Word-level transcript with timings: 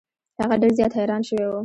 هغه 0.41 0.55
ډیر 0.61 0.71
زیات 0.77 0.91
حیران 0.99 1.21
شوی 1.27 1.45
و. 1.47 1.51